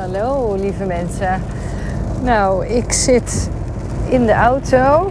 Hallo 0.00 0.54
lieve 0.54 0.84
mensen. 0.84 1.42
Nou, 2.22 2.66
ik 2.66 2.92
zit 2.92 3.48
in 4.08 4.26
de 4.26 4.32
auto 4.32 5.10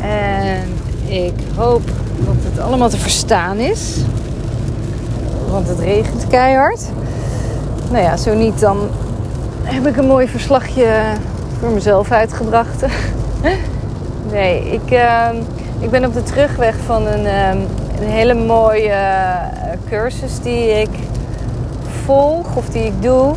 en 0.00 0.78
ik 1.06 1.32
hoop 1.56 1.82
dat 2.18 2.34
het 2.38 2.58
allemaal 2.58 2.88
te 2.88 2.96
verstaan 2.96 3.56
is. 3.56 3.96
Want 5.50 5.68
het 5.68 5.78
regent 5.78 6.26
keihard. 6.26 6.88
Nou 7.90 8.02
ja, 8.02 8.16
zo 8.16 8.34
niet, 8.34 8.60
dan 8.60 8.78
heb 9.62 9.86
ik 9.86 9.96
een 9.96 10.06
mooi 10.06 10.28
verslagje 10.28 11.02
voor 11.60 11.70
mezelf 11.70 12.10
uitgebracht. 12.10 12.84
nee, 14.32 14.70
ik, 14.70 14.90
uh, 14.90 15.28
ik 15.78 15.90
ben 15.90 16.04
op 16.04 16.14
de 16.14 16.22
terugweg 16.22 16.76
van 16.86 17.06
een, 17.06 17.24
uh, 17.24 17.48
een 18.00 18.08
hele 18.08 18.34
mooie 18.34 18.96
cursus 19.88 20.40
die 20.40 20.80
ik 20.80 20.90
volg 22.04 22.56
of 22.56 22.68
die 22.68 22.84
ik 22.84 23.02
doe. 23.02 23.34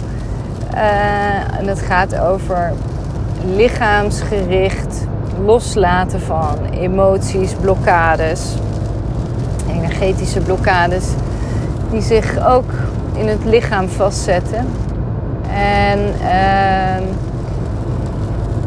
Uh, 0.75 1.59
en 1.59 1.65
dat 1.65 1.79
gaat 1.79 2.19
over 2.19 2.73
lichaamsgericht 3.55 5.07
loslaten 5.45 6.21
van 6.21 6.57
emoties, 6.71 7.53
blokkades, 7.53 8.55
energetische 9.69 10.39
blokkades, 10.39 11.05
die 11.91 12.01
zich 12.01 12.47
ook 12.47 12.71
in 13.13 13.27
het 13.27 13.45
lichaam 13.45 13.87
vastzetten. 13.87 14.65
En 15.53 15.99
uh, 15.99 17.07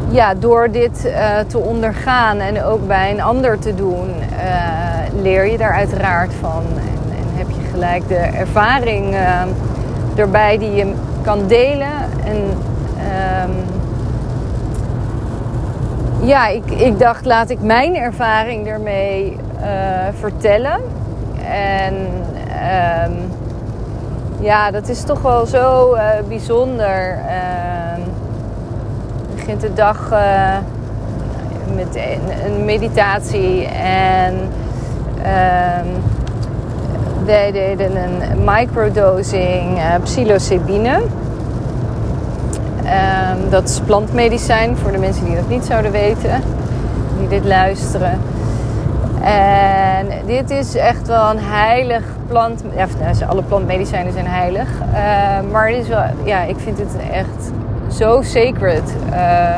ja, 0.09 0.33
door 0.33 0.71
dit 0.71 1.05
uh, 1.05 1.39
te 1.47 1.57
ondergaan 1.57 2.39
en 2.39 2.63
ook 2.63 2.87
bij 2.87 3.11
een 3.11 3.21
ander 3.21 3.59
te 3.59 3.75
doen, 3.75 4.09
uh, 4.09 5.21
leer 5.21 5.51
je 5.51 5.57
daar 5.57 5.73
uiteraard 5.73 6.31
van. 6.39 6.63
En, 6.75 7.17
en, 7.17 7.37
heb 7.37 7.49
je 7.49 7.69
gelijk 7.71 8.07
de 8.07 8.15
ervaring 8.15 9.15
erbij 10.15 10.57
die 10.57 10.71
je 10.71 10.93
kan 11.21 11.47
delen. 11.47 11.97
En 12.23 12.35
um, 12.35 13.55
ja, 16.27 16.47
ik, 16.47 16.71
ik 16.71 16.99
dacht, 16.99 17.25
laat 17.25 17.49
ik 17.49 17.61
mijn 17.61 17.95
ervaring 17.95 18.67
ermee 18.67 19.35
uh, 19.59 19.65
vertellen. 20.19 20.79
En 21.51 21.95
um, 23.05 23.31
ja, 24.39 24.71
dat 24.71 24.87
is 24.87 25.03
toch 25.03 25.21
wel 25.21 25.45
zo 25.45 25.95
uh, 25.95 26.01
bijzonder. 26.27 27.17
Uh, 27.17 28.03
begint 29.35 29.61
de 29.61 29.73
dag 29.73 30.09
uh, 30.11 30.57
met 31.75 31.95
een, 31.95 32.45
een, 32.45 32.65
meditatie 32.65 33.65
en 33.67 34.35
wij 37.29 37.51
deden 37.51 37.91
een 37.95 38.43
microdosing 38.43 39.79
psilocybine. 40.03 40.95
Um, 42.83 43.49
dat 43.49 43.63
is 43.63 43.79
plantmedicijn 43.79 44.77
voor 44.77 44.91
de 44.91 44.97
mensen 44.97 45.25
die 45.25 45.35
dat 45.35 45.49
niet 45.49 45.65
zouden 45.65 45.91
weten, 45.91 46.41
die 47.19 47.27
dit 47.27 47.45
luisteren. 47.45 48.19
En 49.23 50.07
dit 50.25 50.49
is 50.49 50.75
echt 50.75 51.07
wel 51.07 51.29
een 51.29 51.39
heilig 51.39 52.03
plant. 52.27 52.63
Ja, 52.75 52.85
nou, 52.99 53.15
alle 53.27 53.43
plantmedicijnen 53.43 54.13
zijn 54.13 54.27
heilig. 54.27 54.67
Uh, 54.67 55.51
maar 55.51 55.67
het 55.67 55.77
is 55.77 55.87
wel, 55.87 56.03
ja, 56.23 56.41
ik 56.41 56.57
vind 56.59 56.77
het 56.77 56.95
echt 57.11 57.51
zo 57.97 58.21
sacred. 58.21 58.93
Uh, 59.13 59.55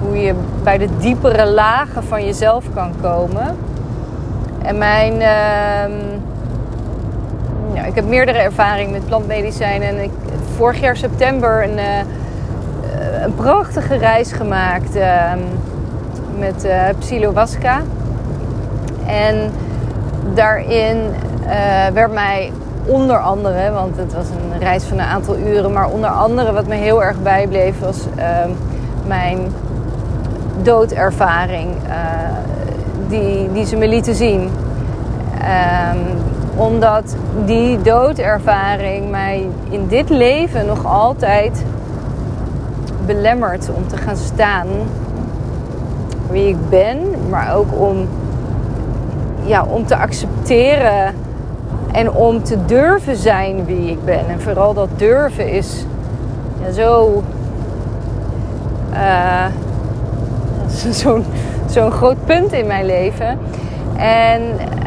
hoe 0.00 0.18
je 0.18 0.34
bij 0.62 0.78
de 0.78 0.88
diepere 0.98 1.46
lagen 1.46 2.04
van 2.04 2.24
jezelf 2.24 2.64
kan 2.74 2.92
komen. 3.00 3.56
En 4.62 4.78
mijn. 4.78 5.14
Uh, 5.14 6.32
ja, 7.84 7.90
ik 7.90 7.94
heb 7.94 8.08
meerdere 8.08 8.38
ervaring 8.38 8.90
met 8.90 9.06
plantmedicijnen. 9.06 9.88
En 9.88 10.02
ik 10.02 10.10
vorig 10.56 10.80
jaar 10.80 10.96
september 10.96 11.64
een 11.64 11.78
een 13.22 13.34
prachtige 13.34 13.96
reis 13.96 14.32
gemaakt 14.32 14.96
uh, 14.96 15.32
met 16.38 16.64
uh, 16.64 16.82
Psilowaska. 16.98 17.82
En 19.06 19.50
daarin 20.34 20.98
werd 21.92 22.12
mij 22.12 22.52
onder 22.86 23.18
andere, 23.18 23.70
want 23.70 23.96
het 23.96 24.14
was 24.14 24.26
een 24.28 24.58
reis 24.58 24.84
van 24.84 24.98
een 24.98 25.04
aantal 25.04 25.38
uren, 25.38 25.72
maar 25.72 25.88
onder 25.88 26.10
andere 26.10 26.52
wat 26.52 26.66
me 26.66 26.74
heel 26.74 27.02
erg 27.02 27.22
bijbleef 27.22 27.80
was 27.80 27.98
ehm, 28.16 28.50
mijn 29.06 29.38
doodervaring 30.62 31.70
eh, 31.88 31.94
die, 33.08 33.52
die 33.52 33.66
ze 33.66 33.76
me 33.76 33.88
lieten 33.88 34.14
zien. 34.14 34.40
Um, 34.40 36.32
omdat 36.56 37.16
die 37.44 37.82
doodervaring 37.82 39.10
mij 39.10 39.48
in 39.70 39.86
dit 39.86 40.08
leven 40.10 40.66
nog 40.66 40.86
altijd 40.86 41.64
belemmerd 43.06 43.70
om 43.76 43.88
te 43.88 43.96
gaan 43.96 44.16
staan 44.16 44.66
wie 46.30 46.48
ik 46.48 46.68
ben, 46.68 46.98
maar 47.30 47.54
ook 47.54 47.80
om, 47.80 48.08
ja, 49.44 49.64
om 49.64 49.86
te 49.86 49.96
accepteren 49.96 51.14
en 51.92 52.12
om 52.12 52.42
te 52.42 52.64
durven 52.64 53.16
zijn 53.16 53.64
wie 53.64 53.90
ik 53.90 54.04
ben. 54.04 54.28
En 54.28 54.40
vooral 54.40 54.74
dat 54.74 54.88
durven 54.96 55.48
is 55.50 55.84
ja, 56.64 56.70
zo. 56.70 57.22
Uh, 58.92 59.46
Zo'n 60.90 61.24
zo'n 61.66 61.90
groot 61.90 62.24
punt 62.24 62.52
in 62.52 62.66
mijn 62.66 62.86
leven. 62.86 63.38
En 63.96 64.42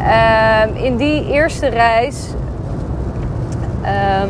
uh, 0.08 0.84
in 0.84 0.98
die 0.98 1.26
eerste 1.32 1.68
reis 1.68 2.28
um, 3.82 4.30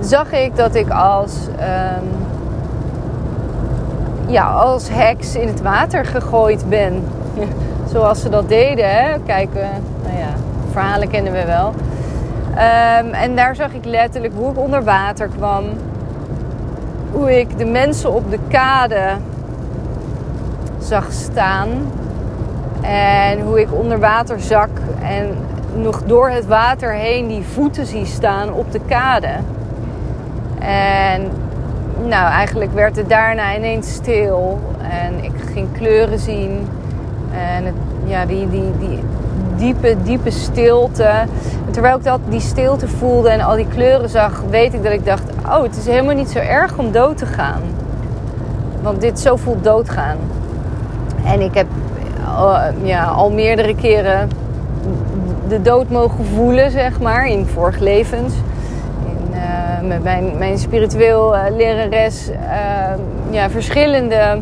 zag 0.00 0.32
ik 0.32 0.56
dat 0.56 0.74
ik 0.74 0.90
als. 0.90 1.32
Um, 1.46 2.08
ja, 4.26 4.50
als 4.50 4.88
heks 4.88 5.34
in 5.34 5.46
het 5.46 5.62
water 5.62 6.04
gegooid 6.04 6.68
ben. 6.68 7.02
Zoals 7.92 8.20
ze 8.20 8.28
dat 8.28 8.48
deden. 8.48 8.90
Hè? 8.90 9.18
Kijk, 9.26 9.48
uh, 9.54 9.62
nou 10.04 10.18
ja, 10.18 10.34
verhalen 10.70 11.08
kennen 11.08 11.32
we 11.32 11.44
wel. 11.44 11.74
En 13.12 13.36
daar 13.36 13.54
zag 13.54 13.72
ik 13.72 13.84
letterlijk 13.84 14.34
hoe 14.36 14.50
ik 14.50 14.58
onder 14.58 14.84
water 14.84 15.28
kwam. 15.28 15.64
Hoe 17.12 17.38
ik 17.38 17.58
de 17.58 17.64
mensen 17.64 18.12
op 18.12 18.30
de 18.30 18.38
kade 18.48 19.16
zag 20.78 21.12
staan. 21.12 21.68
En 22.82 23.40
hoe 23.40 23.60
ik 23.60 23.68
onder 23.74 24.00
water 24.00 24.40
zak 24.40 24.68
en 25.02 25.36
nog 25.74 26.02
door 26.02 26.30
het 26.30 26.46
water 26.46 26.92
heen 26.92 27.28
die 27.28 27.42
voeten 27.42 27.86
zie 27.86 28.06
staan 28.06 28.52
op 28.52 28.72
de 28.72 28.80
kade. 28.88 29.32
En 30.58 31.30
nou, 32.08 32.30
eigenlijk 32.30 32.72
werd 32.74 32.96
het 32.96 33.08
daarna 33.08 33.56
ineens 33.56 33.92
stil. 33.92 34.60
En 34.90 35.24
ik 35.24 35.32
ging 35.52 35.68
kleuren 35.72 36.18
zien. 36.18 36.68
En 37.56 37.64
het, 37.64 37.74
ja, 38.04 38.26
die, 38.26 38.48
die, 38.48 38.70
die 38.78 39.02
diepe, 39.56 39.96
diepe 40.02 40.30
stilte. 40.30 41.04
En 41.66 41.70
terwijl 41.70 41.96
ik 41.96 42.04
dat, 42.04 42.20
die 42.28 42.40
stilte 42.40 42.88
voelde 42.88 43.28
en 43.28 43.40
al 43.40 43.56
die 43.56 43.68
kleuren 43.68 44.08
zag, 44.08 44.42
weet 44.50 44.74
ik 44.74 44.82
dat 44.82 44.92
ik 44.92 45.04
dacht: 45.04 45.22
oh, 45.46 45.62
het 45.62 45.76
is 45.76 45.86
helemaal 45.86 46.14
niet 46.14 46.30
zo 46.30 46.38
erg 46.38 46.78
om 46.78 46.92
dood 46.92 47.18
te 47.18 47.26
gaan. 47.26 47.62
Want 48.82 49.00
dit 49.00 49.20
zo 49.20 49.36
voelt 49.36 49.64
doodgaan. 49.64 50.16
En 51.24 51.40
ik 51.40 51.54
heb 51.54 51.66
ja, 52.82 53.04
al 53.04 53.30
meerdere 53.30 53.74
keren 53.74 54.28
de 55.50 55.62
dood 55.62 55.90
mogen 55.90 56.24
voelen, 56.24 56.70
zeg 56.70 57.00
maar, 57.00 57.26
in 57.26 57.46
vorige 57.46 57.82
levens. 57.82 58.34
Eh, 59.32 59.88
met 59.88 60.02
mijn, 60.02 60.38
mijn 60.38 60.58
spiritueel 60.58 61.34
uh, 61.34 61.42
lerares 61.56 62.30
uh, 62.30 62.36
ja, 63.30 63.50
verschillende 63.50 64.38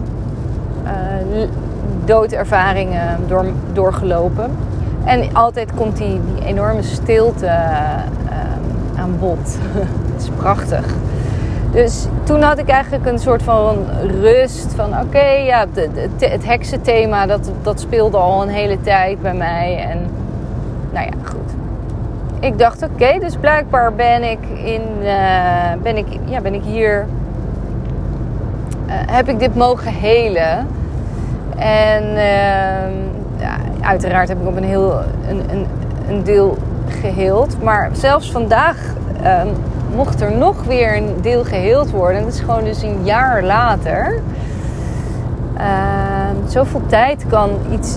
doodervaringen 2.04 3.18
door, 3.26 3.44
doorgelopen. 3.72 4.50
En 5.04 5.34
altijd 5.34 5.74
komt 5.74 5.96
die, 5.96 6.20
die 6.34 6.44
enorme 6.44 6.82
stilte 6.82 7.50
aan 8.96 9.16
bod. 9.18 9.58
Het 10.12 10.22
is 10.22 10.28
prachtig. 10.36 10.84
Dus 11.70 12.06
toen 12.24 12.42
had 12.42 12.58
ik 12.58 12.68
eigenlijk 12.68 13.06
een 13.06 13.18
soort 13.18 13.42
van 13.42 13.76
rust. 14.20 14.74
Van 14.74 15.00
oké, 15.00 15.26
ja, 15.26 15.66
het, 16.18 16.46
heksenthema 16.46 17.26
dat, 17.26 17.50
dat 17.62 17.80
speelde 17.80 18.16
al 18.16 18.42
een 18.42 18.48
hele 18.48 18.80
tijd 18.80 19.22
bij 19.22 19.34
mij. 19.34 19.86
En 19.90 19.98
nou 20.92 21.06
ja, 21.06 21.12
goed 21.24 21.38
ik 22.40 22.58
dacht, 22.58 22.82
oké, 22.82 23.18
dus 23.18 23.36
blijkbaar 23.36 23.94
ben 23.94 24.30
ik, 24.30 24.38
in, 24.64 24.82
uh, 25.02 25.72
ben 25.82 25.96
ik, 25.96 26.06
ja, 26.24 26.40
ben 26.40 26.54
ik 26.54 26.62
hier... 26.62 27.06
Uh, 28.86 28.92
heb 28.94 29.28
ik 29.28 29.38
dit 29.38 29.54
mogen 29.54 29.92
helen. 29.92 30.66
En 31.56 32.04
uh, 32.04 33.40
ja, 33.40 33.56
uiteraard 33.80 34.28
heb 34.28 34.40
ik 34.40 34.46
op 34.46 34.56
een, 34.56 34.64
heel, 34.64 35.00
een, 35.28 35.66
een 36.08 36.24
deel 36.24 36.56
geheeld. 36.88 37.62
Maar 37.62 37.90
zelfs 37.92 38.30
vandaag 38.30 38.76
ehm, 39.22 39.48
mocht 39.94 40.20
er 40.20 40.32
nog 40.32 40.64
weer 40.64 40.96
een 40.96 41.14
deel 41.20 41.44
geheeld 41.44 41.90
worden. 41.90 42.22
Dat 42.22 42.32
is 42.32 42.40
gewoon 42.40 42.64
dus 42.64 42.82
een 42.82 43.04
jaar 43.04 43.42
later. 43.42 44.20
Ehm, 45.56 46.48
zoveel 46.48 46.82
tijd 46.86 47.24
kan 47.28 47.50
iets 47.72 47.96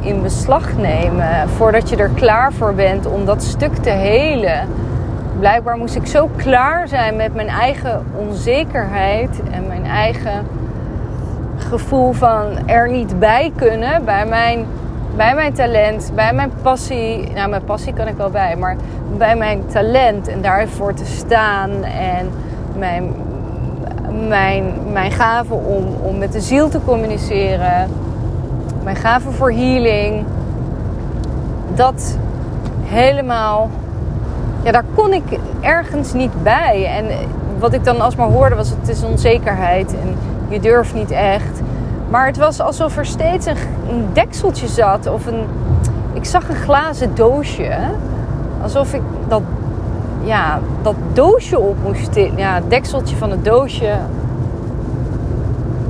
in 0.00 0.22
beslag 0.22 0.76
nemen 0.76 1.48
voordat 1.48 1.88
je 1.88 1.96
er 1.96 2.10
klaar 2.14 2.52
voor 2.52 2.74
bent 2.74 3.06
om 3.06 3.24
dat 3.24 3.42
stuk 3.42 3.74
te 3.74 3.90
helen 3.90 4.68
blijkbaar 5.42 5.76
moest 5.76 5.94
ik 5.94 6.06
zo 6.06 6.30
klaar 6.36 6.88
zijn 6.88 7.16
met 7.16 7.34
mijn 7.34 7.48
eigen 7.48 8.04
onzekerheid 8.16 9.40
en 9.50 9.66
mijn 9.66 9.84
eigen 9.84 10.46
gevoel 11.56 12.12
van 12.12 12.44
er 12.66 12.90
niet 12.90 13.18
bij 13.18 13.52
kunnen 13.56 14.04
bij 14.04 14.26
mijn, 14.26 14.66
bij 15.16 15.34
mijn 15.34 15.52
talent, 15.52 16.10
bij 16.14 16.32
mijn 16.32 16.50
passie. 16.62 17.30
Nou, 17.34 17.48
mijn 17.48 17.64
passie 17.64 17.92
kan 17.92 18.06
ik 18.06 18.16
wel 18.16 18.30
bij, 18.30 18.56
maar 18.56 18.76
bij 19.16 19.36
mijn 19.36 19.66
talent 19.66 20.28
en 20.28 20.42
daarvoor 20.42 20.94
te 20.94 21.04
staan 21.04 21.70
en 21.82 22.30
mijn, 22.78 23.14
mijn, 24.28 24.72
mijn 24.92 25.10
gave 25.10 25.54
om, 25.54 25.86
om 26.02 26.18
met 26.18 26.32
de 26.32 26.40
ziel 26.40 26.68
te 26.68 26.78
communiceren, 26.84 27.90
mijn 28.82 28.96
gave 28.96 29.30
voor 29.30 29.52
healing. 29.52 30.24
Dat 31.74 32.18
helemaal, 32.82 33.70
ja, 34.62 34.72
daar 34.72 34.84
kon 34.94 35.12
ik 35.12 35.38
ergens 35.60 36.12
niet 36.12 36.42
bij. 36.42 36.86
En 36.96 37.06
wat 37.58 37.72
ik 37.72 37.84
dan 37.84 38.00
alsmaar 38.00 38.28
hoorde 38.28 38.54
was: 38.54 38.70
het 38.70 38.88
is 38.88 39.02
onzekerheid 39.02 39.94
en 39.94 40.16
je 40.48 40.60
durft 40.60 40.94
niet 40.94 41.10
echt. 41.10 41.60
Maar 42.12 42.26
het 42.26 42.36
was 42.36 42.60
alsof 42.60 42.96
er 42.96 43.06
steeds 43.06 43.46
een, 43.46 43.56
dekseltje 44.12 44.66
zat 44.66 45.06
of 45.06 45.26
een. 45.26 45.44
Ik 46.12 46.24
zag 46.24 46.48
een 46.48 46.56
glazen 46.56 47.14
doosje. 47.14 47.70
Alsof 48.62 48.94
ik 48.94 49.00
dat, 49.28 49.42
ja, 50.22 50.58
dat 50.82 50.94
doosje 51.12 51.58
op 51.58 51.76
moest. 51.82 52.14
Ja, 52.36 52.54
het 52.54 52.70
dekseltje 52.70 53.16
van 53.16 53.30
het 53.30 53.44
doosje 53.44 53.92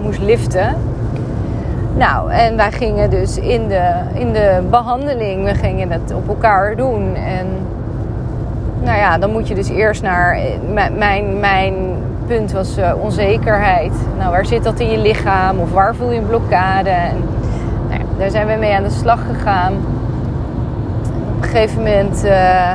moest 0.02 0.18
liften. 0.18 0.76
Nou, 1.96 2.30
en 2.30 2.56
wij 2.56 2.72
gingen 2.72 3.10
dus 3.10 3.38
in 3.38 3.68
de, 3.68 3.92
in 4.14 4.32
de 4.32 4.62
behandeling, 4.70 5.44
we 5.44 5.54
gingen 5.54 5.90
het 5.90 6.14
op 6.14 6.28
elkaar 6.28 6.76
doen. 6.76 7.14
En 7.14 7.46
nou 8.82 8.98
ja, 8.98 9.18
dan 9.18 9.30
moet 9.30 9.48
je 9.48 9.54
dus 9.54 9.68
eerst 9.68 10.02
naar. 10.02 10.38
Mijn, 10.96 11.38
mijn 11.38 11.74
punt 12.26 12.52
was 12.52 12.78
uh, 12.78 12.92
onzekerheid. 13.00 13.92
Nou, 14.18 14.30
waar 14.30 14.46
zit 14.46 14.64
dat 14.64 14.80
in 14.80 14.90
je 14.90 14.98
lichaam? 14.98 15.58
Of 15.58 15.72
waar 15.72 15.94
voel 15.94 16.10
je 16.10 16.18
een 16.18 16.26
blokkade? 16.26 16.90
En 16.90 17.16
nou 17.88 18.00
daar 18.18 18.30
zijn 18.30 18.46
we 18.46 18.56
mee 18.58 18.74
aan 18.74 18.82
de 18.82 18.90
slag 18.90 19.26
gegaan. 19.26 19.72
Op 21.36 21.42
een 21.42 21.48
gegeven 21.48 21.82
moment. 21.82 22.24
Uh, 22.24 22.72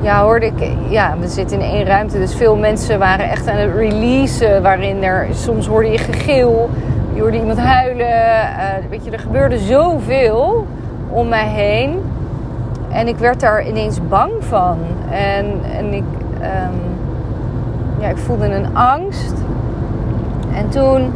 ja, 0.00 0.22
hoorde 0.22 0.46
ik, 0.46 0.70
ja, 0.88 1.14
we 1.20 1.28
zitten 1.28 1.60
in 1.60 1.70
één 1.70 1.86
ruimte, 1.86 2.18
dus 2.18 2.34
veel 2.34 2.56
mensen 2.56 2.98
waren 2.98 3.30
echt 3.30 3.48
aan 3.48 3.56
het 3.56 3.74
releasen, 3.74 4.62
waarin 4.62 5.02
er 5.02 5.26
soms 5.30 5.66
hoorde 5.66 5.90
je 5.90 5.98
gegil, 5.98 6.70
je 7.14 7.20
hoorde 7.20 7.38
iemand 7.38 7.58
huilen. 7.58 8.06
Uh, 8.06 8.90
weet 8.90 9.04
je, 9.04 9.10
er 9.10 9.18
gebeurde 9.18 9.58
zoveel 9.58 10.66
om 11.08 11.28
mij 11.28 11.46
heen. 11.46 12.02
En 12.90 13.08
ik 13.08 13.16
werd 13.16 13.40
daar 13.40 13.66
ineens 13.66 14.08
bang 14.08 14.32
van. 14.38 14.78
En, 15.10 15.46
en 15.76 15.92
ik, 15.92 16.04
um, 16.40 16.95
ja, 17.98 18.08
ik 18.08 18.16
voelde 18.16 18.44
een 18.44 18.76
angst. 18.76 19.34
En 20.54 20.68
toen, 20.68 21.12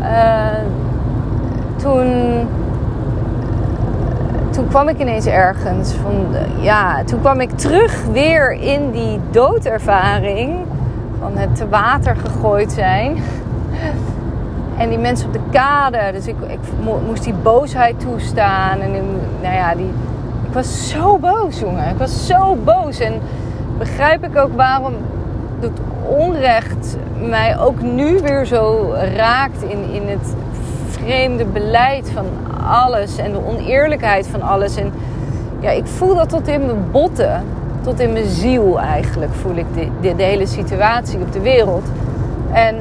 uh, 0.00 0.46
toen, 1.76 2.08
toen 4.50 4.68
kwam 4.68 4.88
ik 4.88 4.98
ineens 4.98 5.26
ergens 5.26 5.92
van, 5.92 6.26
ja, 6.60 7.04
toen 7.04 7.20
kwam 7.20 7.40
ik 7.40 7.50
terug 7.50 8.04
weer 8.12 8.52
in 8.52 8.90
die 8.90 9.20
doodervaring 9.30 10.56
van 11.20 11.36
het 11.36 11.56
te 11.56 11.68
water 11.68 12.16
gegooid 12.16 12.72
zijn. 12.72 13.16
En 14.76 14.88
die 14.88 14.98
mensen 14.98 15.26
op 15.26 15.32
de 15.32 15.40
kade. 15.50 15.98
Dus 16.12 16.26
ik, 16.26 16.36
ik 16.46 16.58
moest 17.06 17.24
die 17.24 17.34
boosheid 17.34 18.00
toestaan. 18.00 18.80
En 18.80 18.90
nou 19.42 19.54
ja, 19.54 19.74
die, 19.74 19.90
ik 20.46 20.52
was 20.52 20.88
zo 20.88 21.18
boos, 21.18 21.60
jongen. 21.60 21.88
Ik 21.88 21.96
was 21.96 22.26
zo 22.26 22.56
boos. 22.64 23.00
En 23.00 23.12
begrijp 23.78 24.24
ik 24.24 24.36
ook 24.36 24.56
waarom 24.56 24.92
onrecht 26.06 26.96
mij 27.28 27.58
ook 27.58 27.82
nu 27.82 28.18
weer 28.18 28.44
zo 28.44 28.94
raakt 29.16 29.62
in, 29.62 29.92
in 29.92 30.08
het 30.08 30.34
vreemde 30.88 31.44
beleid 31.44 32.10
van 32.14 32.24
alles 32.68 33.16
en 33.16 33.32
de 33.32 33.46
oneerlijkheid 33.46 34.26
van 34.26 34.42
alles. 34.42 34.76
En 34.76 34.92
ja, 35.60 35.70
ik 35.70 35.86
voel 35.86 36.14
dat 36.14 36.28
tot 36.28 36.48
in 36.48 36.66
mijn 36.66 36.90
botten, 36.90 37.44
tot 37.80 38.00
in 38.00 38.12
mijn 38.12 38.28
ziel 38.28 38.80
eigenlijk, 38.80 39.32
voel 39.34 39.56
ik 39.56 39.66
de, 40.00 40.14
de, 40.16 40.22
hele 40.22 40.46
situatie 40.46 41.18
op 41.18 41.32
de 41.32 41.40
wereld. 41.40 41.84
En 42.52 42.76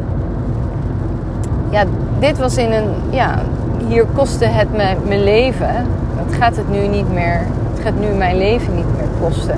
ja, 1.69 1.83
dit 2.19 2.37
was 2.37 2.57
in 2.57 2.71
een, 2.71 2.89
ja, 3.09 3.39
hier 3.87 4.05
kostte 4.15 4.45
het 4.45 4.71
me 4.71 4.95
mijn 5.07 5.23
leven. 5.23 5.85
Dat 6.17 6.35
gaat 6.35 6.55
het 6.55 6.69
nu 6.69 6.87
niet 6.87 7.13
meer, 7.13 7.45
het 7.73 7.83
gaat 7.83 7.99
nu 7.99 8.07
mijn 8.17 8.37
leven 8.37 8.75
niet 8.75 8.97
meer 8.97 9.29
kosten. 9.29 9.57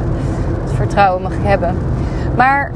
Het 0.63 0.74
vertrouwen 0.74 1.22
mag 1.22 1.31
ik 1.31 1.44
hebben. 1.44 1.75
Maar 2.36 2.72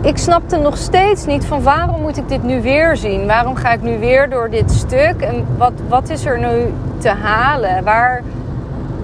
ik 0.00 0.18
snapte 0.18 0.56
nog 0.56 0.76
steeds 0.76 1.26
niet 1.26 1.44
van 1.44 1.62
waarom 1.62 2.00
moet 2.00 2.16
ik 2.16 2.28
dit 2.28 2.42
nu 2.42 2.62
weer 2.62 2.96
zien? 2.96 3.26
Waarom 3.26 3.56
ga 3.56 3.72
ik 3.72 3.82
nu 3.82 3.98
weer 3.98 4.30
door 4.30 4.50
dit 4.50 4.70
stuk? 4.70 5.20
En 5.20 5.46
wat, 5.56 5.72
wat 5.88 6.08
is 6.08 6.24
er 6.24 6.38
nu 6.38 6.72
te 6.98 7.08
halen? 7.08 7.84
Waar, 7.84 8.22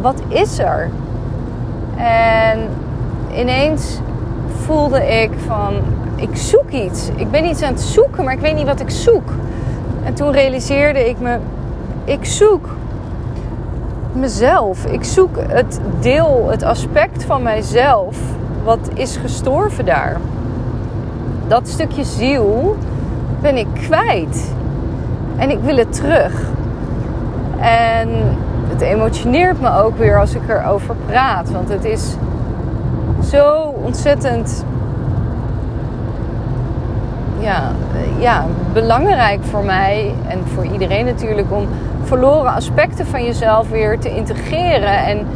wat 0.01 0.23
is 0.29 0.59
er? 0.59 0.91
En 1.97 2.59
ineens 3.35 3.99
voelde 4.65 5.23
ik 5.23 5.31
van, 5.47 5.75
ik 6.17 6.37
zoek 6.37 6.71
iets. 6.71 7.09
Ik 7.15 7.31
ben 7.31 7.45
iets 7.45 7.63
aan 7.63 7.73
het 7.73 7.83
zoeken, 7.83 8.25
maar 8.25 8.35
ik 8.35 8.41
weet 8.41 8.55
niet 8.55 8.67
wat 8.67 8.81
ik 8.81 8.91
zoek. 8.91 9.31
En 10.05 10.15
toen 10.15 10.33
realiseerde 10.33 11.09
ik 11.09 11.19
me, 11.19 11.39
ik 12.05 12.25
zoek 12.25 12.69
mezelf. 14.13 14.85
Ik 14.85 15.05
zoek 15.05 15.37
het 15.49 15.81
deel, 16.01 16.47
het 16.51 16.63
aspect 16.63 17.25
van 17.25 17.43
mijzelf 17.43 18.17
wat 18.65 18.89
is 18.95 19.17
gestorven 19.17 19.85
daar. 19.85 20.21
Dat 21.47 21.69
stukje 21.69 22.05
ziel 22.05 22.77
ben 23.41 23.57
ik 23.57 23.67
kwijt. 23.75 24.53
En 25.37 25.51
ik 25.51 25.59
wil 25.59 25.77
het 25.77 25.93
terug. 25.93 26.51
En 27.61 28.09
het 28.69 28.81
emotioneert 28.81 29.61
me 29.61 29.77
ook 29.77 29.99
weer 29.99 30.19
als 30.19 30.35
ik 30.35 30.49
erover 30.49 30.95
praat. 31.07 31.51
Want 31.51 31.69
het 31.69 31.85
is 31.85 32.17
zo 33.31 33.75
ontzettend 33.85 34.65
ja, 37.39 37.63
ja, 38.19 38.45
belangrijk 38.73 39.45
voor 39.45 39.65
mij 39.65 40.15
en 40.29 40.39
voor 40.55 40.65
iedereen 40.65 41.05
natuurlijk 41.05 41.53
om 41.53 41.67
verloren 42.03 42.53
aspecten 42.53 43.07
van 43.07 43.25
jezelf 43.25 43.69
weer 43.69 43.99
te 43.99 44.15
integreren 44.15 45.05
en, 45.05 45.27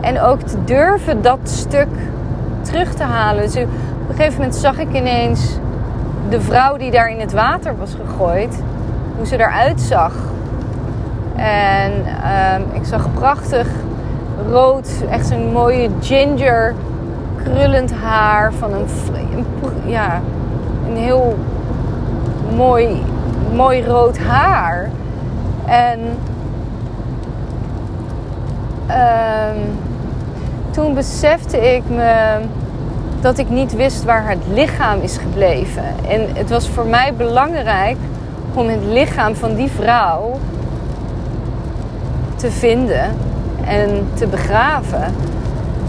en 0.00 0.20
ook 0.20 0.40
te 0.40 0.64
durven 0.64 1.22
dat 1.22 1.38
stuk 1.42 1.88
terug 2.60 2.94
te 2.94 3.02
halen. 3.02 3.42
Dus 3.42 3.64
een 4.10 4.16
gegeven 4.16 4.40
moment 4.40 4.56
zag 4.56 4.78
ik 4.78 4.92
ineens 4.92 5.58
de 6.28 6.40
vrouw 6.40 6.76
die 6.76 6.90
daar 6.90 7.10
in 7.10 7.20
het 7.20 7.32
water 7.32 7.76
was 7.76 7.96
gegooid, 8.04 8.62
hoe 9.16 9.26
ze 9.26 9.38
eruit 9.38 9.80
zag. 9.80 10.14
En 11.36 11.92
ehm, 12.22 12.62
ik 12.72 12.84
zag 12.84 13.12
prachtig 13.12 13.68
rood, 14.50 14.90
echt 15.10 15.26
zo'n 15.26 15.52
mooie 15.52 15.88
ginger, 16.00 16.74
krullend 17.36 17.92
haar 17.92 18.52
van 18.52 18.72
een, 18.72 18.86
ja, 19.84 20.20
een 20.88 20.96
heel 20.96 21.38
mooi, 22.56 23.02
mooi 23.54 23.84
rood 23.84 24.18
haar. 24.18 24.90
En 25.66 26.00
uh, 28.88 29.62
toen 30.70 30.94
besefte 30.94 31.74
ik 31.74 31.82
me 31.88 32.38
dat 33.20 33.38
ik 33.38 33.50
niet 33.50 33.76
wist 33.76 34.04
waar 34.04 34.28
het 34.28 34.38
lichaam 34.52 35.00
is 35.00 35.16
gebleven. 35.16 35.84
En 36.08 36.26
het 36.34 36.50
was 36.50 36.68
voor 36.68 36.86
mij 36.86 37.14
belangrijk 37.14 37.96
om 38.54 38.68
het 38.68 38.84
lichaam 38.84 39.34
van 39.34 39.54
die 39.54 39.70
vrouw 39.70 40.38
te 42.36 42.50
vinden 42.50 43.16
en 43.64 44.08
te 44.14 44.26
begraven. 44.26 45.14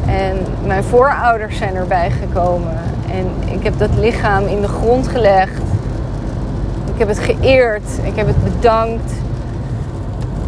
En 0.06 0.38
mijn 0.66 0.84
voorouders 0.84 1.58
zijn 1.58 1.76
erbij 1.76 2.12
gekomen. 2.12 2.78
En 3.12 3.54
ik 3.54 3.64
heb 3.64 3.78
dat 3.78 3.90
lichaam 3.98 4.46
in 4.46 4.62
de 4.62 4.68
grond 4.68 5.08
gelegd. 5.08 5.62
Ik 6.94 7.00
heb 7.00 7.08
het 7.08 7.20
geëerd. 7.20 7.90
Ik 8.04 8.16
heb 8.16 8.28
het 8.28 8.44
bedankt. 8.44 9.12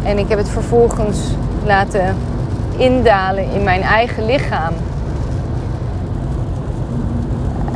En 0.02 0.18
ik 0.18 0.28
heb 0.28 0.38
het 0.38 0.48
vervolgens 0.48 1.18
laten 1.64 2.16
indalen 2.76 3.50
in 3.52 3.62
mijn 3.62 3.82
eigen 3.82 4.26
lichaam. 4.26 4.72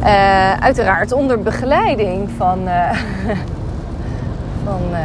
Uh, 0.09 0.53
uiteraard 0.53 1.13
onder 1.13 1.43
begeleiding 1.43 2.31
van, 2.37 2.59
uh, 2.65 2.91
van 4.65 4.81
uh, 4.91 4.99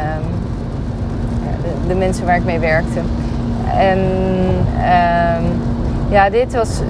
de, 1.63 1.88
de, 1.88 1.95
mensen 1.95 2.25
waar 2.25 2.36
ik 2.36 2.43
mee 2.43 2.60
werkte. 2.60 3.00
En 3.77 4.00
ehm, 4.77 5.43
ja, 6.10 6.29
dit 6.29 6.53
was 6.53 6.81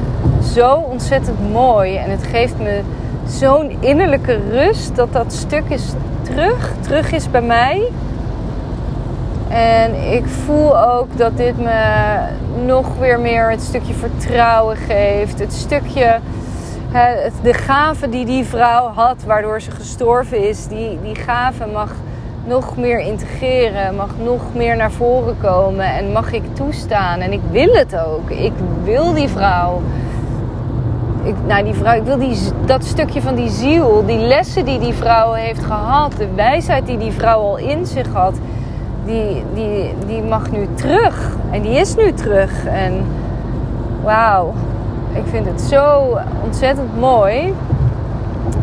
zo 0.54 0.74
ontzettend 0.76 1.52
mooi. 1.52 1.96
En 1.98 2.10
het 2.10 2.24
geeft 2.24 2.58
me 2.58 2.82
zo'n 3.28 3.78
innerlijke 3.80 4.40
rust 4.50 4.96
dat 4.96 5.14
dat 5.14 5.34
stuk 5.34 5.64
is 5.68 5.94
terug, 6.22 6.74
terug 6.80 7.12
is 7.12 7.32
bij 7.32 7.42
mij. 7.42 7.82
En 9.50 10.12
ik 10.14 10.26
voel 10.26 10.80
ook 10.80 11.18
dat 11.18 11.38
dit 11.38 11.58
me 11.58 12.16
nog 12.66 12.98
weer 13.00 13.20
meer 13.20 13.50
het 13.50 13.62
stukje 13.62 13.94
vertrouwen 13.94 14.78
geeft. 14.78 15.40
Het 15.40 15.54
stukje, 15.54 16.20
de 17.42 17.54
gave 17.54 18.10
die 18.10 18.26
die 18.26 18.46
vrouw 18.46 18.88
had, 18.88 19.24
waardoor 19.26 19.62
ze 19.62 19.72
gestorven 19.72 20.50
is, 20.50 20.68
die, 20.68 21.00
die 21.04 21.16
gave 21.16 21.66
mag 21.66 21.92
nog 22.46 22.78
meer 22.78 23.00
integreren, 23.00 23.96
mag 23.96 24.10
nog 24.24 24.42
meer 24.54 24.76
naar 24.76 24.92
voren 24.92 25.38
komen 25.42 25.86
en 25.86 26.12
mag 26.12 26.32
ik 26.32 26.44
toestaan. 26.56 27.20
En 27.20 27.32
ik 27.32 27.42
wil 27.52 27.74
het 27.74 27.98
ook. 27.98 28.30
Ik 28.30 28.54
wil 28.84 29.14
die 29.14 29.28
vrouw. 29.28 29.82
Ik, 31.24 31.36
nou, 31.48 31.64
die 31.64 31.74
vrouw, 31.74 31.96
ik 31.96 32.04
wil 32.04 32.18
die, 32.18 32.38
dat 32.66 32.86
stukje 32.86 33.22
van 33.22 33.36
die 33.36 33.50
ziel, 33.50 34.06
die 34.06 34.18
lessen 34.18 34.66
die 34.66 34.80
die 34.80 34.94
vrouw 34.94 35.32
heeft 35.32 35.64
gehad, 35.64 36.12
de 36.18 36.28
wijsheid 36.36 36.86
die 36.86 36.98
die 36.98 37.12
vrouw 37.12 37.40
al 37.40 37.58
in 37.58 37.86
zich 37.86 38.08
had, 38.14 38.36
die, 39.06 39.44
die, 39.54 39.94
die 40.08 40.22
mag 40.22 40.52
nu 40.52 40.68
terug. 40.74 41.36
En 41.52 41.62
die 41.62 41.80
is 41.80 41.96
nu 41.96 42.14
terug. 42.14 42.66
En 42.66 43.06
wauw, 44.04 44.54
ik 45.14 45.24
vind 45.30 45.46
het 45.46 45.62
zo 45.62 46.18
ontzettend 46.44 47.00
mooi. 47.00 47.54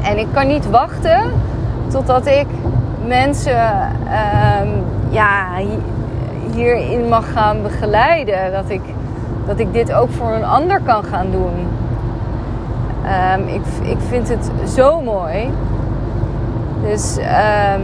En 0.02 0.18
ik 0.18 0.26
kan 0.32 0.46
niet 0.46 0.70
wachten 0.70 1.20
totdat 1.88 2.26
ik 2.26 2.46
mensen 3.06 3.92
uh, 4.04 4.70
ja, 5.08 5.46
hierin 6.52 7.08
mag 7.08 7.32
gaan 7.32 7.62
begeleiden. 7.62 8.52
Dat 8.52 8.68
ik, 8.68 8.82
dat 9.46 9.58
ik 9.58 9.72
dit 9.72 9.92
ook 9.92 10.10
voor 10.10 10.30
een 10.30 10.44
ander 10.44 10.80
kan 10.84 11.04
gaan 11.04 11.30
doen. 11.30 11.68
Um, 13.34 13.48
ik, 13.48 13.62
ik 13.82 13.98
vind 14.08 14.28
het 14.28 14.50
zo 14.68 15.00
mooi. 15.00 15.50
Dus 16.82 17.16
um, 17.16 17.82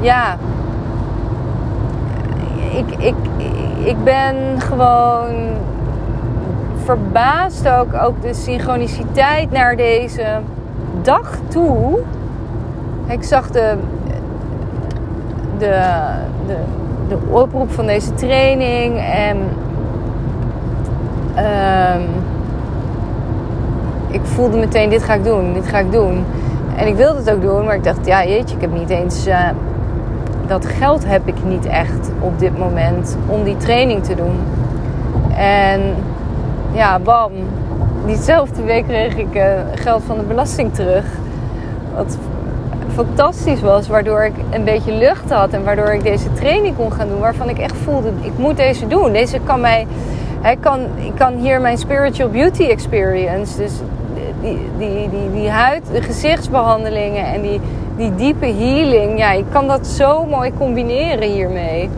ja, 0.00 0.36
ik, 2.70 2.90
ik, 2.98 3.14
ik 3.84 4.04
ben 4.04 4.36
gewoon 4.58 5.28
verbaasd 6.84 7.68
ook, 7.68 7.94
ook 8.02 8.22
de 8.22 8.34
synchroniciteit 8.34 9.50
naar 9.50 9.76
deze 9.76 10.24
dag 11.02 11.38
toe. 11.48 11.98
Ik 13.06 13.22
zag 13.22 13.50
de, 13.50 13.74
de, 15.58 15.82
de, 16.46 16.56
de 17.08 17.16
oproep 17.30 17.72
van 17.72 17.86
deze 17.86 18.14
training 18.14 18.98
en 18.98 19.36
um, 21.36 22.08
ik 24.08 24.20
voelde 24.22 24.58
meteen 24.58 24.90
dit 24.90 25.02
ga 25.02 25.14
ik 25.14 25.24
doen, 25.24 25.52
dit 25.52 25.66
ga 25.66 25.78
ik 25.78 25.92
doen. 25.92 26.24
En 26.76 26.86
ik 26.86 26.94
wilde 26.94 27.18
het 27.18 27.30
ook 27.30 27.42
doen, 27.42 27.64
maar 27.64 27.74
ik 27.74 27.84
dacht 27.84 28.06
ja 28.06 28.24
jeetje, 28.24 28.54
ik 28.54 28.60
heb 28.60 28.72
niet 28.72 28.90
eens 28.90 29.26
uh, 29.26 29.48
dat 30.46 30.66
geld 30.66 31.06
heb 31.06 31.26
ik 31.28 31.44
niet 31.44 31.66
echt 31.66 32.10
op 32.20 32.38
dit 32.38 32.58
moment 32.58 33.16
om 33.26 33.44
die 33.44 33.56
training 33.56 34.04
te 34.04 34.14
doen. 34.14 34.38
En 35.36 35.80
ja, 36.72 36.98
bam, 36.98 37.32
diezelfde 38.06 38.62
week 38.62 38.84
kreeg 38.86 39.16
ik 39.16 39.34
uh, 39.34 39.42
geld 39.74 40.02
van 40.06 40.18
de 40.18 40.24
belasting 40.24 40.74
terug. 40.74 41.04
Wat 41.94 42.18
fantastisch 42.94 43.60
was, 43.60 43.88
waardoor 43.88 44.24
ik 44.24 44.32
een 44.50 44.64
beetje 44.64 44.92
lucht 44.92 45.30
had 45.30 45.52
en 45.52 45.64
waardoor 45.64 45.92
ik 45.92 46.02
deze 46.02 46.32
training 46.32 46.76
kon 46.76 46.92
gaan 46.92 47.08
doen, 47.08 47.18
waarvan 47.18 47.48
ik 47.48 47.58
echt 47.58 47.76
voelde, 47.76 48.10
ik 48.20 48.38
moet 48.38 48.56
deze 48.56 48.86
doen. 48.86 49.12
Deze 49.12 49.38
kan 49.44 49.60
mij, 49.60 49.86
hij 50.40 50.56
kan, 50.56 50.80
ik 50.96 51.12
kan 51.14 51.34
hier 51.34 51.60
mijn 51.60 51.78
spiritual 51.78 52.30
beauty 52.30 52.64
experience, 52.64 53.56
dus 53.56 53.72
die, 54.40 54.58
die, 54.78 55.08
die, 55.10 55.30
die 55.32 55.50
huid, 55.50 55.82
de 55.92 56.02
gezichtsbehandelingen 56.02 57.24
en 57.24 57.42
die, 57.42 57.60
die 57.96 58.14
diepe 58.14 58.46
healing, 58.46 59.18
ja, 59.18 59.32
je 59.32 59.44
kan 59.52 59.66
dat 59.66 59.86
zo 59.86 60.26
mooi 60.26 60.52
combineren 60.58 61.28
hiermee. 61.28 61.90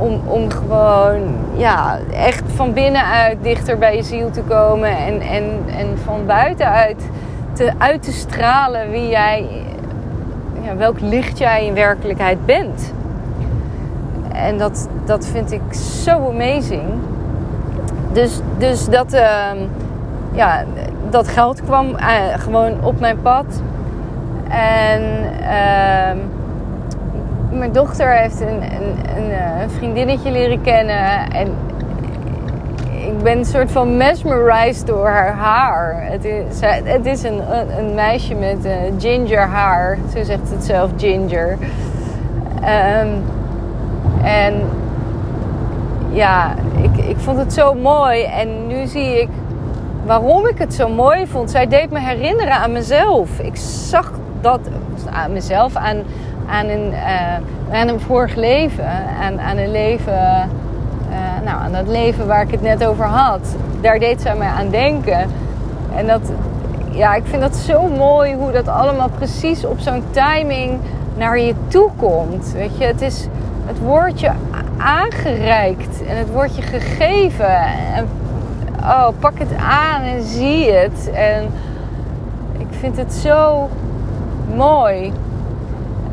Om, 0.00 0.20
om 0.26 0.50
gewoon 0.50 1.34
ja, 1.56 1.98
echt 2.12 2.42
van 2.54 2.72
binnenuit 2.72 3.36
dichter 3.42 3.78
bij 3.78 3.96
je 3.96 4.02
ziel 4.02 4.30
te 4.30 4.42
komen 4.42 4.96
en, 4.96 5.20
en, 5.20 5.44
en 5.78 5.98
van 6.04 6.26
buitenuit 6.26 7.08
te, 7.52 7.72
uit 7.78 8.02
te 8.02 8.12
stralen 8.12 8.90
wie 8.90 9.08
jij 9.08 9.46
ja, 10.62 10.76
welk 10.76 11.00
licht 11.00 11.38
jij 11.38 11.66
in 11.66 11.74
werkelijkheid 11.74 12.46
bent. 12.46 12.92
En 14.32 14.58
dat, 14.58 14.88
dat 15.04 15.26
vind 15.26 15.52
ik 15.52 15.72
zo 15.72 16.10
amazing. 16.10 16.82
Dus, 18.12 18.40
dus 18.58 18.88
dat, 18.88 19.14
uh, 19.14 19.50
ja, 20.32 20.64
dat 21.10 21.28
geld 21.28 21.62
kwam 21.62 21.88
uh, 21.88 21.98
gewoon 22.36 22.84
op 22.84 23.00
mijn 23.00 23.22
pad. 23.22 23.62
En 24.48 25.02
uh, 25.40 26.22
mijn 27.50 27.72
dochter 27.72 28.12
heeft 28.12 28.40
een, 28.40 28.62
een, 29.16 29.30
eh, 29.30 29.60
een, 29.62 29.70
vriendinnetje 29.70 30.30
leren 30.30 30.62
kennen. 30.62 31.30
En 31.30 31.48
ik 33.06 33.22
ben 33.22 33.38
een 33.38 33.44
soort 33.44 33.72
van 33.72 33.96
mesmerized 33.96 34.86
door 34.86 35.08
haar 35.08 35.34
haar. 35.34 35.96
Het 36.10 36.24
is, 36.24 36.60
het 36.84 37.06
is 37.06 37.22
een, 37.22 37.40
een 37.78 37.94
meisje 37.94 38.34
met 38.34 38.66
uh, 38.66 38.72
ginger 38.98 39.46
haar. 39.46 39.98
Zo 40.14 40.24
zegt 40.24 40.50
het 40.50 40.64
zelf, 40.64 40.90
ginger. 40.96 41.58
Um, 42.60 43.24
en 44.22 44.54
ja, 46.10 46.54
ik, 46.82 47.04
ik 47.04 47.16
vond 47.16 47.38
het 47.38 47.52
zo 47.52 47.74
mooi. 47.74 48.24
En 48.24 48.66
nu 48.66 48.86
zie 48.86 49.20
ik 49.20 49.28
waarom 50.06 50.46
ik 50.46 50.58
het 50.58 50.74
zo 50.74 50.88
mooi 50.88 51.26
vond. 51.26 51.50
Zij 51.50 51.66
deed 51.66 51.90
me 51.90 52.00
herinneren 52.00 52.52
aan 52.52 52.72
mezelf. 52.72 53.38
Ik 53.38 53.56
zag 53.56 54.12
dat 54.40 54.60
aan 55.10 55.32
mezelf, 55.32 55.76
aan, 55.76 56.02
aan, 56.50 56.68
een, 56.68 56.92
uh, 56.92 57.78
aan 57.80 57.88
een 57.88 58.00
vorig 58.00 58.34
leven. 58.34 58.88
Aan, 59.22 59.40
aan 59.40 59.56
een 59.56 59.70
leven 59.70 60.48
uh, 61.10 61.44
nou, 61.44 61.62
aan 61.62 61.72
dat 61.72 61.88
leven 61.88 62.26
waar 62.26 62.42
ik 62.42 62.50
het 62.50 62.62
net 62.62 62.84
over 62.84 63.04
had. 63.04 63.56
Daar 63.80 63.98
deed 63.98 64.20
zij 64.20 64.36
mij 64.36 64.48
aan 64.48 64.70
denken. 64.70 65.30
En 65.94 66.06
dat, 66.06 66.20
ja, 66.90 67.14
ik 67.14 67.26
vind 67.26 67.42
dat 67.42 67.56
zo 67.56 67.88
mooi 67.88 68.34
hoe 68.34 68.52
dat 68.52 68.68
allemaal 68.68 69.08
precies 69.08 69.64
op 69.64 69.78
zo'n 69.78 70.02
timing 70.10 70.78
naar 71.16 71.38
je 71.38 71.54
toe 71.68 71.90
komt. 71.96 72.52
Weet 72.52 72.78
je, 72.78 72.84
het 72.84 73.00
is 73.00 73.26
het 73.66 73.78
woordje 73.78 74.30
aangereikt 74.76 76.02
en 76.08 76.16
het 76.16 76.30
woordje 76.30 76.62
gegeven. 76.62 77.56
En 77.94 78.08
oh, 78.82 79.08
pak 79.18 79.38
het 79.38 79.54
aan 79.68 80.02
en 80.02 80.22
zie 80.22 80.72
het. 80.72 81.10
En 81.14 81.42
ik 82.58 82.66
vind 82.70 82.96
het 82.96 83.12
zo 83.12 83.68
mooi. 84.54 85.12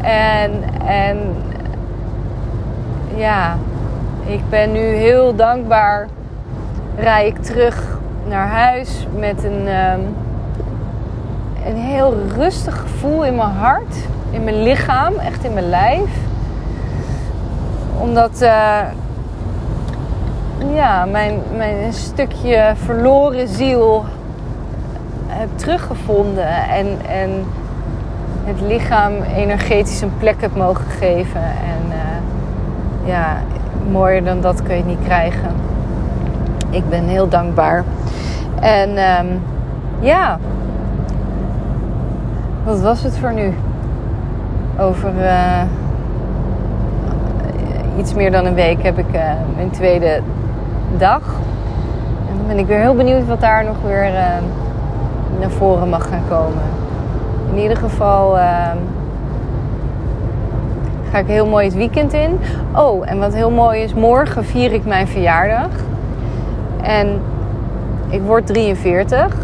En, 0.02 0.52
en 0.88 1.18
ja, 3.16 3.58
ik 4.26 4.50
ben 4.50 4.72
nu 4.72 4.80
heel 4.80 5.36
dankbaar. 5.36 6.08
Rij 6.98 7.28
ik 7.28 7.38
terug 7.38 7.98
naar 8.28 8.48
huis 8.48 9.08
met 9.16 9.44
een, 9.44 9.68
um, 9.68 10.16
een 11.66 11.76
heel 11.76 12.14
rustig 12.36 12.80
gevoel 12.80 13.26
in 13.26 13.36
mijn 13.36 13.50
hart, 13.50 13.96
in 14.30 14.44
mijn 14.44 14.64
lichaam, 14.64 15.14
echt 15.14 15.44
in 15.44 15.54
mijn 15.54 15.70
lijf. 15.70 16.10
Omdat 18.00 18.42
uh, 18.42 18.80
ja, 20.74 21.06
mijn, 21.06 21.42
mijn 21.58 21.94
stukje 21.94 22.74
verloren 22.76 23.48
ziel 23.48 24.06
heb 25.28 25.50
teruggevonden 25.56 26.48
en, 26.70 26.88
en 27.10 27.46
het 28.48 28.62
lichaam 28.62 29.14
energetisch 29.22 30.02
een 30.02 30.18
plek 30.18 30.42
heb 30.42 30.56
mogen 30.56 30.86
geven. 30.86 31.42
En 31.42 31.90
uh, 31.90 33.08
ja, 33.08 33.38
mooier 33.92 34.24
dan 34.24 34.42
dat 34.42 34.64
kun 34.64 34.76
je 34.76 34.84
niet 34.84 35.04
krijgen. 35.04 35.50
Ik 36.70 36.90
ben 36.90 37.04
heel 37.04 37.28
dankbaar. 37.28 37.84
En 38.60 38.90
um, 38.90 39.42
ja, 40.00 40.40
wat 42.64 42.82
was 42.82 43.04
het 43.04 43.18
voor 43.18 43.34
nu? 43.34 43.54
Over 44.80 45.14
uh, 45.20 45.62
iets 47.98 48.14
meer 48.14 48.32
dan 48.32 48.46
een 48.46 48.54
week 48.54 48.84
heb 48.84 48.98
ik 48.98 49.14
uh, 49.14 49.22
mijn 49.56 49.70
tweede 49.70 50.22
dag. 50.98 51.22
En 52.30 52.38
dan 52.38 52.48
ben 52.48 52.58
ik 52.58 52.66
weer 52.66 52.80
heel 52.80 52.96
benieuwd 52.96 53.28
wat 53.28 53.42
daar 53.42 53.66
nog 53.66 53.76
weer 53.86 54.12
naar 55.40 55.50
voren 55.50 55.90
mag 55.90 56.08
gaan 56.08 56.24
komen. 56.30 56.87
In 57.52 57.58
ieder 57.58 57.78
geval 57.78 58.38
ga 61.12 61.18
ik 61.18 61.28
heel 61.28 61.48
mooi 61.48 61.66
het 61.66 61.76
weekend 61.76 62.14
in. 62.14 62.40
Oh, 62.76 63.10
en 63.10 63.20
wat 63.20 63.34
heel 63.34 63.52
mooi 63.52 63.82
is, 63.82 63.94
morgen 63.94 64.46
vier 64.46 64.74
ik 64.74 64.86
mijn 64.86 65.08
verjaardag. 65.08 65.70
En 66.82 67.22
ik 68.10 68.22
word 68.22 68.48
43. 68.48 69.36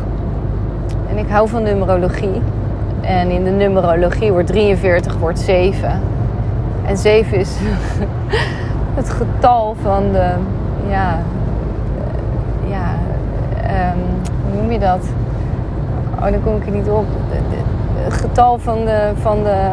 En 1.10 1.18
ik 1.18 1.30
hou 1.30 1.50
van 1.50 1.64
numerologie. 1.64 2.42
En 3.02 3.30
in 3.30 3.44
de 3.44 3.50
numerologie 3.50 4.32
wordt 4.32 4.48
43 4.48 5.18
wordt 5.18 5.40
7. 5.40 6.02
En 6.86 6.98
7 6.98 7.38
is 7.38 7.58
het 8.96 9.10
getal 9.10 9.76
van 9.82 10.12
de, 10.12 10.30
ja, 10.90 11.18
ja, 12.70 12.96
um, 13.94 14.00
hoe 14.50 14.62
noem 14.62 14.72
je 14.72 14.80
dat? 14.80 15.06
Oh, 16.16 16.32
dan 16.32 16.44
kom 16.44 16.56
ik 16.56 16.66
er 16.66 16.72
niet 16.72 16.90
op. 16.90 17.06
Getal 18.10 18.60
van 18.60 18.86
de, 18.86 19.12
van 19.22 19.44
de, 19.44 19.70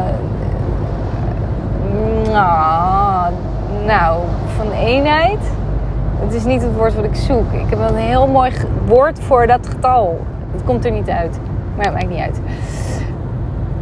nou, 2.31 3.33
nou, 3.85 4.23
van 4.55 4.71
eenheid. 4.71 5.39
Het 6.19 6.33
is 6.33 6.43
niet 6.43 6.61
het 6.61 6.75
woord 6.75 6.95
wat 6.95 7.03
ik 7.03 7.15
zoek. 7.15 7.51
Ik 7.51 7.69
heb 7.69 7.79
een 7.79 7.95
heel 7.95 8.27
mooi 8.27 8.51
woord 8.85 9.19
voor 9.19 9.47
dat 9.47 9.67
getal. 9.67 10.19
Het 10.51 10.63
komt 10.63 10.85
er 10.85 10.91
niet 10.91 11.09
uit. 11.09 11.39
Maar 11.75 11.85
het 11.85 11.93
maakt 11.93 12.09
niet 12.09 12.19
uit. 12.19 12.39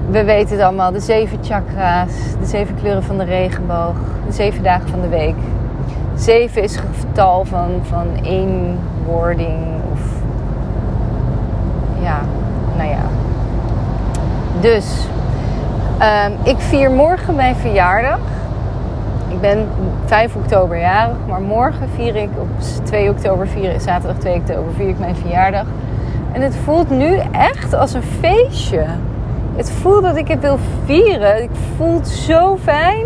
We 0.10 0.24
weten 0.24 0.56
het 0.56 0.65
allemaal. 0.65 0.91
De 0.91 1.00
zeven 1.00 1.38
chakra's. 1.41 2.13
De 2.39 2.46
zeven 2.46 2.75
kleuren 2.75 3.03
van 3.03 3.18
de 3.18 3.24
regenboog. 3.24 3.96
De 4.25 4.34
zeven 4.34 4.63
dagen 4.63 4.89
van 4.89 5.01
de 5.01 5.08
week. 5.08 5.36
Zeven 6.15 6.63
is 6.63 6.75
het 6.75 6.86
getal 7.00 7.46
van, 7.46 7.70
van 7.82 8.08
eenwording. 8.24 9.65
Of 9.91 10.00
ja, 12.01 12.01
nou 12.01 12.06
ja. 12.06 12.38
Dus, 14.59 15.07
um, 16.01 16.37
ik 16.43 16.59
vier 16.59 16.91
morgen 16.91 17.35
mijn 17.35 17.55
verjaardag. 17.55 18.19
Ik 19.27 19.41
ben 19.41 19.67
5 20.05 20.35
oktober 20.35 20.79
jarig, 20.79 21.15
maar 21.27 21.41
morgen 21.41 21.89
vier 21.95 22.15
ik 22.15 22.29
op 22.39 22.47
2 22.83 23.09
oktober, 23.09 23.47
vier, 23.47 23.79
zaterdag 23.79 24.17
2 24.17 24.35
oktober, 24.35 24.73
vier 24.73 24.89
ik 24.89 24.99
mijn 24.99 25.15
verjaardag. 25.15 25.65
En 26.31 26.41
het 26.41 26.55
voelt 26.63 26.89
nu 26.89 27.19
echt 27.31 27.73
als 27.73 27.93
een 27.93 28.03
feestje. 28.19 28.85
Het 29.55 29.71
voelt 29.71 30.03
dat 30.03 30.15
ik 30.15 30.27
het 30.27 30.39
wil 30.39 30.57
vieren. 30.85 31.43
Ik 31.43 31.49
voel 31.77 31.95
het 31.95 32.07
zo 32.07 32.57
fijn, 32.63 33.05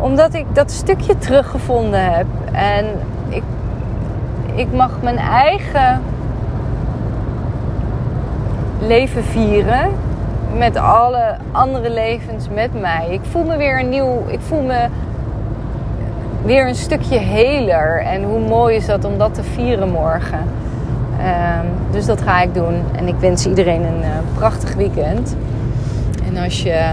omdat 0.00 0.34
ik 0.34 0.46
dat 0.52 0.70
stukje 0.70 1.18
teruggevonden 1.18 2.12
heb. 2.12 2.26
En 2.52 2.86
ik, 3.28 3.42
ik 4.54 4.72
mag 4.72 4.90
mijn 5.02 5.18
eigen 5.18 6.02
leven 8.80 9.24
vieren 9.24 10.03
met 10.56 10.76
alle 10.76 11.36
andere 11.52 11.90
levens 11.90 12.48
met 12.54 12.80
mij. 12.80 13.06
Ik 13.10 13.20
voel 13.30 13.44
me 13.44 13.56
weer 13.56 13.80
een 13.80 13.88
nieuw. 13.88 14.24
Ik 14.26 14.40
voel 14.40 14.62
me 14.62 14.86
weer 16.44 16.68
een 16.68 16.74
stukje 16.74 17.18
heler. 17.18 18.00
En 18.00 18.22
hoe 18.22 18.40
mooi 18.40 18.76
is 18.76 18.86
dat 18.86 19.04
om 19.04 19.18
dat 19.18 19.34
te 19.34 19.42
vieren 19.42 19.90
morgen. 19.90 20.38
Um, 21.18 21.70
dus 21.90 22.06
dat 22.06 22.22
ga 22.22 22.42
ik 22.42 22.54
doen. 22.54 22.74
En 22.96 23.08
ik 23.08 23.14
wens 23.18 23.46
iedereen 23.46 23.82
een 23.84 24.00
uh, 24.00 24.08
prachtig 24.34 24.74
weekend. 24.74 25.36
En 26.26 26.42
als 26.42 26.62
je 26.62 26.92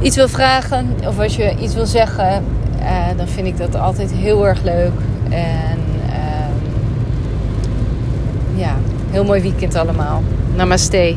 iets 0.00 0.16
wil 0.16 0.28
vragen 0.28 0.96
of 1.06 1.18
als 1.18 1.36
je 1.36 1.56
iets 1.56 1.74
wil 1.74 1.86
zeggen, 1.86 2.44
uh, 2.80 3.06
dan 3.16 3.28
vind 3.28 3.46
ik 3.46 3.56
dat 3.56 3.76
altijd 3.76 4.12
heel 4.12 4.46
erg 4.46 4.62
leuk. 4.62 4.92
En 5.30 5.78
uh, 6.08 6.48
ja, 8.54 8.74
heel 9.10 9.24
mooi 9.24 9.42
weekend 9.42 9.74
allemaal. 9.74 10.22
Namaste. 10.54 11.16